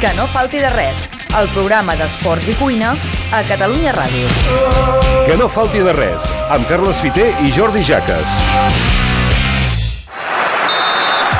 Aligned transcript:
Que 0.00 0.10
no 0.16 0.26
falti 0.32 0.58
de 0.58 0.68
res, 0.72 1.04
el 1.38 1.46
programa 1.54 1.94
d'esports 1.94 2.48
i 2.50 2.54
cuina 2.58 2.96
a 3.30 3.44
Catalunya 3.46 3.92
Ràdio. 3.94 4.26
Que 5.28 5.36
no 5.38 5.46
falti 5.46 5.84
de 5.86 5.94
res, 5.94 6.26
amb 6.50 6.66
Carles 6.66 6.98
Fiter 7.04 7.28
i 7.46 7.52
Jordi 7.54 7.84
Jaques. 7.86 8.34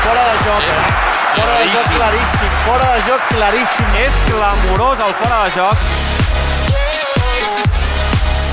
Fora 0.05 0.23
de 0.29 0.39
joc, 0.47 0.71
eh? 0.71 0.87
Fora 1.35 1.59
de 1.59 1.67
joc 1.75 1.93
claríssim, 1.97 2.57
fora 2.69 2.95
de 2.95 3.05
joc 3.11 3.29
claríssim. 3.35 4.01
És 4.07 4.25
clamorós 4.31 5.07
el 5.09 5.15
fora 5.25 5.43
de 5.49 5.55
joc. 5.59 6.12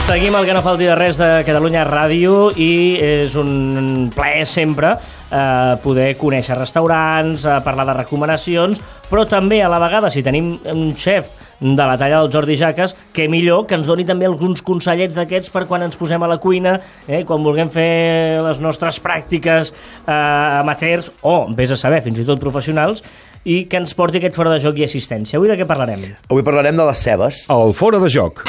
Seguim 0.10 0.34
el 0.34 0.48
que 0.48 0.56
no 0.58 0.62
falti 0.66 0.88
de 0.90 0.96
res 0.98 1.20
de 1.22 1.28
Catalunya 1.46 1.84
Ràdio 1.86 2.48
i 2.58 2.98
és 2.98 3.36
un 3.38 4.08
plaer 4.10 4.42
sempre 4.50 4.96
eh, 4.98 5.76
poder 5.84 6.08
conèixer 6.18 6.56
restaurants, 6.58 7.44
eh, 7.46 7.60
parlar 7.62 7.86
de 7.86 7.94
recomanacions, 8.00 8.82
però 9.06 9.28
també 9.30 9.60
a 9.62 9.68
la 9.70 9.78
vegada, 9.78 10.10
si 10.10 10.24
tenim 10.26 10.56
un 10.74 10.96
xef 10.98 11.30
de 11.62 11.78
la 11.78 11.94
talla 11.94 12.24
del 12.24 12.32
Jordi 12.34 12.58
Jaques, 12.58 12.96
que 13.14 13.28
millor 13.30 13.68
que 13.70 13.78
ens 13.78 13.86
doni 13.86 14.08
també 14.08 14.26
alguns 14.26 14.64
consellets 14.66 15.14
d'aquests 15.20 15.54
per 15.54 15.68
quan 15.70 15.86
ens 15.86 16.00
posem 16.00 16.26
a 16.26 16.32
la 16.32 16.40
cuina, 16.42 16.80
eh, 17.06 17.22
quan 17.22 17.46
vulguem 17.46 17.70
fer 17.70 18.42
les 18.48 18.62
nostres 18.66 18.98
pràctiques 19.06 19.70
eh, 19.70 20.10
amateurs 20.10 21.12
o, 21.22 21.44
vés 21.54 21.70
a 21.70 21.78
saber, 21.78 22.02
fins 22.02 22.18
i 22.18 22.26
tot 22.26 22.42
professionals, 22.42 23.06
i 23.46 23.68
que 23.70 23.78
ens 23.78 23.94
porti 23.94 24.18
aquest 24.18 24.42
fora 24.42 24.58
de 24.58 24.64
joc 24.66 24.82
i 24.82 24.90
assistència. 24.90 25.38
Avui 25.38 25.54
de 25.54 25.60
què 25.62 25.70
parlarem? 25.70 26.02
Avui 26.32 26.42
parlarem 26.42 26.82
de 26.82 26.90
les 26.90 27.06
cebes. 27.06 27.46
El 27.54 27.78
fora 27.78 28.02
de 28.02 28.10
joc. 28.10 28.42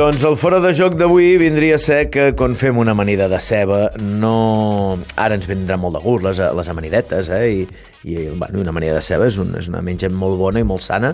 Doncs 0.00 0.22
el 0.24 0.38
fora 0.40 0.62
de 0.64 0.70
joc 0.72 0.94
d'avui 0.96 1.34
vindria 1.36 1.74
a 1.76 1.80
ser 1.82 2.06
que 2.08 2.30
quan 2.32 2.54
fem 2.56 2.78
una 2.80 2.94
amanida 2.96 3.26
de 3.28 3.36
ceba 3.36 3.80
no... 4.00 4.96
Ara 5.20 5.36
ens 5.36 5.44
vindrà 5.44 5.76
molt 5.76 5.98
de 5.98 6.00
gust 6.00 6.24
les, 6.24 6.40
les 6.56 6.70
amanidetes, 6.72 7.28
eh? 7.28 7.42
I, 7.52 7.66
i 8.08 8.14
bueno, 8.30 8.62
una 8.62 8.72
amanida 8.72 8.94
de 8.96 9.02
ceba 9.04 9.28
és, 9.28 9.36
un, 9.36 9.52
és 9.60 9.68
una 9.68 9.82
menja 9.84 10.08
molt 10.08 10.40
bona 10.40 10.62
i 10.64 10.64
molt 10.64 10.86
sana. 10.86 11.12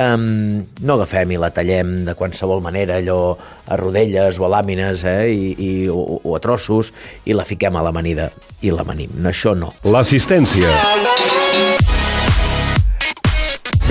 Um, 0.00 0.64
no 0.80 0.96
agafem 0.96 1.36
i 1.36 1.42
la 1.42 1.52
tallem 1.52 1.92
de 2.08 2.16
qualsevol 2.16 2.64
manera, 2.64 2.96
allò 2.96 3.34
a 3.68 3.76
rodelles 3.76 4.40
o 4.40 4.48
a 4.48 4.54
làmines, 4.56 5.04
eh? 5.04 5.28
I, 5.28 5.52
i, 5.58 5.70
o, 5.92 6.22
o 6.24 6.32
a 6.32 6.40
trossos, 6.40 6.94
i 7.28 7.36
la 7.36 7.44
fiquem 7.44 7.76
a 7.76 7.84
l'amanida 7.84 8.30
i 8.64 8.72
l'amanim. 8.72 9.18
No, 9.18 9.34
això 9.36 9.52
no. 9.52 9.74
L'assistència. 9.84 10.72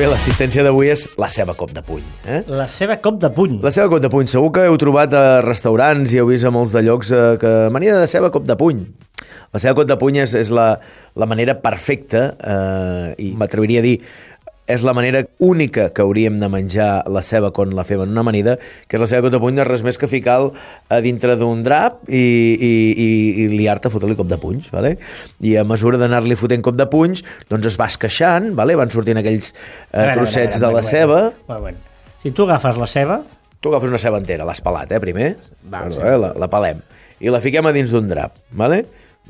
Bé, 0.04 0.10
l'assistència 0.12 0.66
d'avui 0.66 0.90
és 0.92 1.06
la 1.16 1.30
ceba 1.32 1.54
cop 1.56 1.70
de 1.72 1.80
puny. 1.88 2.02
Eh? 2.28 2.42
La 2.52 2.66
seva 2.68 2.98
cop 3.00 3.22
de 3.22 3.30
puny. 3.32 3.54
La 3.64 3.72
ceba 3.72 3.88
cop 3.88 4.02
de 4.04 4.10
puny. 4.12 4.28
Segur 4.28 4.50
que 4.52 4.66
heu 4.68 4.76
trobat 4.76 5.14
a 5.16 5.22
restaurants 5.46 6.12
i 6.12 6.20
heu 6.20 6.28
vist 6.28 6.44
a 6.44 6.52
molts 6.52 6.74
de 6.76 6.82
llocs 6.84 7.14
eh, 7.16 7.22
que 7.40 7.52
amanida 7.70 8.02
de 8.02 8.10
ceba 8.12 8.28
cop 8.34 8.44
de 8.44 8.58
puny. 8.60 8.82
La 9.56 9.62
ceba 9.64 9.78
cop 9.78 9.88
de 9.88 9.96
puny 10.02 10.20
és, 10.26 10.34
és 10.36 10.52
la, 10.52 10.66
la 11.16 11.30
manera 11.32 11.56
perfecta 11.64 12.26
eh, 12.36 13.16
i 13.24 13.30
m'atreviria 13.40 13.80
a 13.80 13.86
dir 13.88 13.94
és 14.68 14.84
la 14.86 14.94
manera 14.96 15.26
única 15.44 15.90
que 15.92 16.02
hauríem 16.02 16.38
de 16.40 16.48
menjar 16.48 17.04
la 17.12 17.22
ceba 17.26 17.50
quan 17.52 17.74
la 17.76 17.84
fem 17.84 18.00
en 18.06 18.14
una 18.14 18.22
amanida, 18.24 18.56
que 18.88 18.96
és 18.96 19.02
la 19.04 19.10
ceba 19.12 19.28
cop 19.28 19.34
de 19.36 19.42
puny, 19.44 19.58
no 19.58 19.64
és 19.66 19.68
res 19.68 19.84
més 19.84 20.00
que 20.00 20.08
ficar-lo 20.08 20.54
a 20.90 21.02
dintre 21.04 21.36
d'un 21.40 21.64
drap 21.66 22.02
i, 22.08 22.16
i, 22.24 22.72
i, 22.96 23.08
i 23.44 23.48
liar-te 23.52 23.90
a 23.90 23.94
fotre-li 23.94 24.16
cop 24.20 24.30
de 24.32 24.40
punys, 24.40 24.70
vale? 24.72 24.96
i 25.44 25.58
a 25.60 25.66
mesura 25.68 26.00
d'anar-li 26.00 26.38
fotent 26.40 26.64
cop 26.64 26.80
de 26.80 26.88
punys, 26.88 27.26
doncs 27.52 27.68
es 27.74 27.80
va 27.80 27.90
esqueixant, 27.92 28.54
vale? 28.56 28.78
van 28.80 28.92
sortint 28.94 29.20
aquells 29.20 29.52
eh, 29.92 30.10
trossets 30.16 30.64
de 30.64 30.72
la 30.72 30.82
ceba, 30.86 31.22
Bueno, 31.48 31.62
bueno. 31.62 31.78
Si 32.24 32.32
tu 32.32 32.46
agafes 32.48 32.78
la 32.80 32.88
ceba, 32.88 33.22
Tu 33.64 33.70
agafes 33.72 33.88
una 33.88 33.98
ceba 34.00 34.18
entera, 34.20 34.44
l'has 34.44 34.60
pelat, 34.60 34.92
eh, 34.92 35.00
primer? 35.00 35.30
Va, 35.72 35.86
Perdó, 35.86 35.96
sí. 35.96 36.02
eh, 36.04 36.18
la, 36.20 36.34
la 36.36 36.48
pelem. 36.52 36.82
I 37.24 37.32
la 37.32 37.40
fiquem 37.40 37.64
a 37.64 37.72
dins 37.72 37.92
d'un 37.96 38.10
drap, 38.10 38.34
vale? 38.60 38.82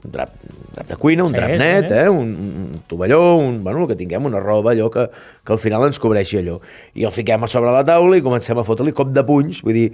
Un 0.04 0.10
drap, 0.12 0.32
un 0.50 0.72
drap 0.74 0.88
de 0.90 0.96
cuina, 0.98 1.24
un 1.24 1.30
Sí, 1.30 1.36
drap 1.38 1.52
net, 1.62 1.86
sí. 1.88 1.94
eh? 2.02 2.10
Un, 2.10 2.32
un 2.74 2.80
tovalló, 2.90 3.36
un, 3.38 3.60
bueno, 3.64 3.84
el 3.84 3.88
que 3.92 3.96
tinguem, 3.96 4.26
una 4.26 4.40
roba, 4.42 4.72
allò 4.74 4.90
que, 4.92 5.04
que 5.46 5.54
al 5.54 5.60
final 5.62 5.86
ens 5.86 6.00
cobreixi 6.02 6.40
allò. 6.42 6.58
I 6.98 7.06
el 7.06 7.14
fiquem 7.14 7.46
a 7.46 7.48
sobre 7.48 7.72
la 7.72 7.84
taula 7.86 8.18
i 8.18 8.24
comencem 8.26 8.58
a 8.58 8.66
fotre-li 8.66 8.92
cop 8.98 9.12
de 9.14 9.24
punys, 9.24 9.62
vull 9.64 9.78
dir, 9.78 9.86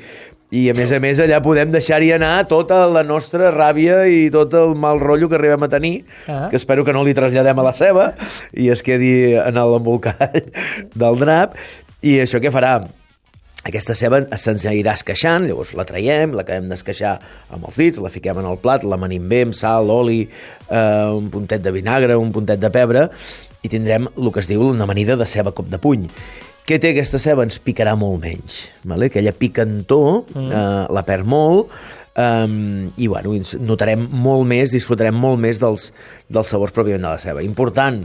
i 0.55 0.63
a 0.71 0.73
més 0.73 0.93
a 0.95 1.01
més 1.03 1.19
allà 1.21 1.41
podem 1.45 1.69
deixar-hi 1.75 2.13
anar 2.15 2.47
tota 2.49 2.85
la 2.89 3.03
nostra 3.05 3.51
ràbia 3.53 3.99
i 4.09 4.29
tot 4.33 4.55
el 4.57 4.71
mal 4.79 5.03
rotllo 5.03 5.27
que 5.29 5.35
arribem 5.37 5.67
a 5.67 5.69
tenir, 5.69 6.05
Ah. 6.27 6.47
que 6.49 6.55
espero 6.55 6.85
que 6.87 6.93
no 6.95 7.03
li 7.03 7.13
traslladem 7.13 7.59
a 7.59 7.67
la 7.67 7.73
ceba 7.77 8.13
i 8.55 8.69
es 8.73 8.81
quedi 8.81 9.35
en 9.35 9.59
l'embolcall 9.59 10.47
del 10.95 11.19
drap. 11.21 11.53
I 12.01 12.21
això 12.23 12.39
què 12.39 12.49
farà? 12.55 12.79
Aquesta 13.67 13.93
ceba 13.97 14.21
se'ns 14.39 14.63
irà 14.71 14.93
esqueixant, 14.95 15.43
llavors 15.49 15.73
la 15.75 15.83
traiem, 15.87 16.31
la 16.31 16.45
acabem 16.45 16.69
d'esqueixar 16.71 17.17
amb 17.51 17.67
els 17.67 17.79
dits, 17.81 17.99
la 17.99 18.11
fiquem 18.13 18.39
en 18.39 18.47
el 18.47 18.59
plat, 18.63 18.85
la 18.87 18.97
manim 18.97 19.27
bé 19.29 19.41
amb 19.47 19.57
sal, 19.57 19.91
oli, 19.91 20.21
eh, 20.69 21.09
un 21.11 21.27
puntet 21.33 21.65
de 21.65 21.73
vinagre, 21.75 22.15
un 22.15 22.31
puntet 22.35 22.61
de 22.61 22.71
pebre, 22.71 23.09
i 23.61 23.71
tindrem 23.71 24.07
el 24.15 24.31
que 24.31 24.39
es 24.39 24.47
diu 24.47 24.63
una 24.69 24.87
amanida 24.87 25.19
de 25.19 25.27
ceba 25.27 25.51
cop 25.51 25.67
de 25.67 25.81
puny. 25.81 26.07
Què 26.69 26.77
té 26.79 26.93
aquesta 26.93 27.19
ceba? 27.19 27.43
Ens 27.43 27.59
picarà 27.59 27.95
molt 27.97 28.21
menys. 28.21 28.61
Vale? 28.87 29.09
Aquella 29.09 29.33
picantó 29.35 30.01
mm. 30.21 30.51
eh, 30.53 30.83
la 30.95 31.03
perd 31.07 31.27
molt, 31.27 31.73
Um, 32.19 32.89
i 32.99 33.07
bueno, 33.07 33.31
notarem 33.63 34.01
molt 34.11 34.43
més, 34.49 34.73
disfrutarem 34.75 35.15
molt 35.15 35.39
més 35.39 35.59
dels, 35.61 35.85
dels 36.27 36.49
sabors 36.51 36.73
pròpiament 36.75 37.05
de 37.05 37.13
la 37.13 37.21
ceba. 37.21 37.43
Important, 37.45 38.01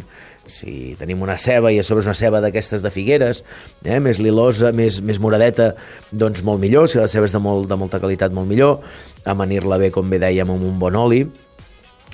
si 0.46 0.94
tenim 1.00 1.22
una 1.24 1.38
ceba 1.40 1.72
i 1.72 1.80
a 1.80 1.84
sobre 1.86 2.04
és 2.04 2.10
una 2.10 2.16
ceba 2.18 2.42
d'aquestes 2.44 2.84
de 2.84 2.92
figueres, 2.94 3.42
eh, 3.82 3.98
més 3.98 4.20
lilosa, 4.22 4.70
més, 4.76 5.00
més 5.02 5.18
moradeta, 5.18 5.72
doncs 6.12 6.44
molt 6.46 6.62
millor, 6.62 6.86
si 6.88 7.00
la 7.00 7.08
ceba 7.10 7.26
és 7.26 7.34
de, 7.34 7.40
molt, 7.42 7.66
de 7.70 7.80
molta 7.80 7.98
qualitat, 8.02 8.34
molt 8.36 8.46
millor, 8.50 8.84
amanir-la 9.26 9.80
bé, 9.82 9.90
com 9.90 10.06
bé 10.10 10.20
dèiem, 10.22 10.52
amb 10.52 10.68
un 10.68 10.78
bon 10.78 11.00
oli, 11.00 11.24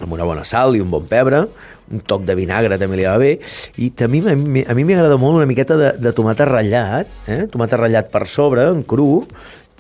amb 0.00 0.16
una 0.16 0.24
bona 0.24 0.46
sal 0.48 0.78
i 0.78 0.80
un 0.80 0.88
bon 0.92 1.04
pebre, 1.10 1.44
un 1.90 2.02
toc 2.06 2.22
de 2.24 2.36
vinagre 2.38 2.78
també 2.78 3.00
li 3.00 3.06
va 3.08 3.16
bé, 3.20 3.34
i 3.82 3.90
a 3.90 4.08
mi 4.08 4.22
a 4.22 4.74
mi 4.78 4.84
m'agrada 4.86 5.18
molt 5.18 5.40
una 5.42 5.48
miqueta 5.50 5.76
de, 5.76 5.92
de 5.98 6.12
tomata 6.16 6.46
ratllat, 6.48 7.10
eh? 7.26 7.42
tomata 7.50 7.80
ratllat 7.80 8.12
per 8.12 8.28
sobre, 8.30 8.68
en 8.70 8.84
cru, 8.86 9.26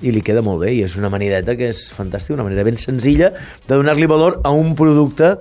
i 0.02 0.12
li 0.14 0.22
queda 0.24 0.42
molt 0.42 0.62
bé, 0.64 0.72
i 0.74 0.82
és 0.86 0.94
una 0.96 1.10
manideta 1.12 1.56
que 1.58 1.68
és 1.72 1.88
fantàstica, 1.96 2.34
una 2.38 2.46
manera 2.46 2.64
ben 2.64 2.78
senzilla 2.80 3.32
de 3.66 3.74
donar-li 3.74 4.06
valor 4.10 4.40
a 4.44 4.50
un 4.56 4.74
producte 4.78 5.34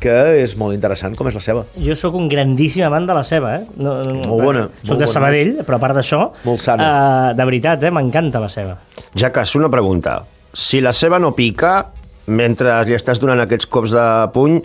que 0.00 0.14
és 0.42 0.56
molt 0.58 0.74
interessant, 0.74 1.14
com 1.16 1.28
és 1.30 1.36
la 1.38 1.40
ceba. 1.40 1.62
jo 1.80 1.94
sóc 1.96 2.14
un 2.18 2.26
grandíssim 2.28 2.82
amant 2.84 3.06
de 3.08 3.14
la 3.14 3.22
ceba, 3.24 3.54
eh? 3.56 3.64
No, 3.78 4.02
no, 4.02 4.14
Molt 4.26 4.42
bona, 4.42 4.62
Soc 4.82 4.90
molt 4.96 5.00
de 5.00 5.06
bona. 5.06 5.12
Sabadell, 5.14 5.52
però 5.64 5.78
a 5.78 5.82
part 5.84 5.94
d'això... 5.96 6.20
Molt 6.44 6.60
sana. 6.60 6.88
Eh, 7.30 7.34
de 7.38 7.44
veritat, 7.48 7.84
eh? 7.86 7.92
M'encanta 7.94 8.42
la 8.42 8.48
ceba. 8.52 8.74
Jacques, 9.14 9.54
una 9.56 9.70
pregunta. 9.70 10.18
Si 10.52 10.80
la 10.82 10.92
ceba 10.92 11.18
no 11.22 11.32
pica, 11.34 11.86
mentre 12.26 12.74
li 12.88 12.94
estàs 12.98 13.20
donant 13.22 13.40
aquests 13.46 13.66
cops 13.70 13.94
de 13.94 14.04
puny, 14.34 14.58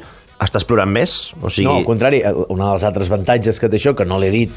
estàs 0.43 0.65
plorant 0.67 0.91
més? 0.91 1.31
O 1.41 1.49
sigui, 1.53 1.67
No, 1.69 1.77
al 1.77 1.85
contrari, 1.87 2.21
un 2.25 2.59
dels 2.65 2.83
altres 2.87 3.09
avantatges 3.11 3.59
que 3.59 3.69
té 3.69 3.77
això, 3.79 3.93
que 3.95 4.05
no 4.09 4.19
l'he 4.19 4.31
dit, 4.33 4.51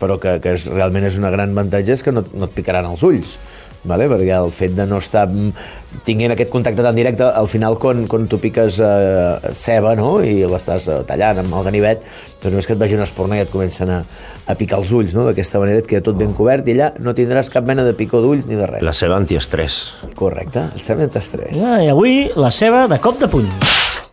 però 0.00 0.18
que, 0.20 0.38
que 0.42 0.56
és, 0.58 0.66
realment 0.68 1.04
és 1.08 1.16
una 1.20 1.30
gran 1.32 1.54
avantatge, 1.54 1.92
és 1.96 2.02
que 2.02 2.12
no, 2.12 2.24
no 2.34 2.48
et 2.50 2.54
picaran 2.56 2.88
els 2.90 3.02
ulls. 3.06 3.38
Vale? 3.86 4.08
perquè 4.10 4.34
el 4.36 4.52
fet 4.54 4.74
de 4.76 4.86
no 4.86 4.98
estar 4.98 5.26
mm, 5.28 5.52
tinguent 6.06 6.34
aquest 6.34 6.50
contacte 6.50 6.82
tan 6.82 6.96
directe 6.96 7.24
al 7.26 7.48
final 7.48 7.78
quan, 7.78 8.04
quan 8.10 8.26
tu 8.28 8.40
piques 8.42 8.80
eh, 8.82 9.52
ceba 9.54 9.94
no? 9.98 10.16
i 10.24 10.42
l'estàs 10.48 10.88
eh, 10.90 11.00
tallant 11.08 11.42
amb 11.44 11.54
el 11.54 11.66
ganivet 11.68 12.02
doncs 12.42 12.52
no 12.52 12.62
és 12.62 12.66
que 12.68 12.74
et 12.76 12.80
vagi 12.82 12.98
una 12.98 13.06
espurna 13.06 13.38
i 13.38 13.44
et 13.44 13.52
comencen 13.52 13.90
a, 13.90 14.02
a 14.46 14.58
picar 14.58 14.80
els 14.82 14.92
ulls 14.92 15.14
no? 15.16 15.24
d'aquesta 15.28 15.62
manera 15.62 15.82
et 15.82 15.88
queda 15.88 16.04
tot 16.10 16.18
ben 16.18 16.34
cobert 16.36 16.68
i 16.68 16.76
allà 16.76 16.92
no 16.98 17.14
tindràs 17.16 17.50
cap 17.52 17.66
mena 17.68 17.86
de 17.86 17.94
picor 17.96 18.24
d'ulls 18.24 18.50
ni 18.50 18.58
de 18.58 18.66
res 18.68 18.84
la 18.84 18.94
ceba 18.94 19.16
antiestrès. 19.16 19.80
correcte, 20.18 20.68
el 20.74 20.82
ceba 20.84 21.06
d'estrès 21.06 21.56
Ah, 21.62 21.80
I 21.82 21.90
avui 21.94 22.30
la 22.36 22.50
ceba 22.50 22.86
de 22.90 22.98
cop 23.02 23.18
de 23.20 23.28
puny. 23.30 23.48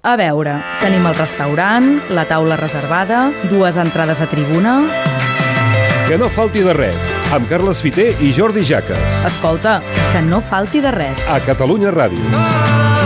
A 0.04 0.18
veure, 0.20 0.58
tenim 0.82 1.06
el 1.08 1.16
restaurant, 1.16 1.86
la 2.12 2.26
taula 2.28 2.58
reservada, 2.60 3.30
dues 3.50 3.78
entrades 3.80 4.20
a 4.20 4.28
tribuna... 4.28 4.82
Que 6.10 6.18
no 6.20 6.28
falti 6.28 6.60
de 6.60 6.74
res, 6.76 7.14
amb 7.34 7.50
Carles 7.50 7.82
Fiter 7.82 8.12
i 8.22 8.30
Jordi 8.34 8.62
Jaques. 8.68 9.16
Escolta, 9.26 9.80
que 10.12 10.22
no 10.22 10.42
falti 10.42 10.84
de 10.86 10.94
res. 10.94 11.26
A 11.34 11.40
Catalunya 11.42 11.94
Ràdio. 11.94 13.03